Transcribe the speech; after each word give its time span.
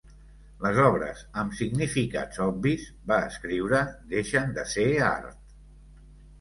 Les 0.61 0.77
obres 0.83 1.21
amb 1.41 1.53
significats 1.59 2.41
obvis, 2.47 2.89
va 3.13 3.21
escriure, 3.29 3.85
deixen 4.17 4.59
de 4.59 4.67
ser 4.75 4.91
art. 5.15 5.41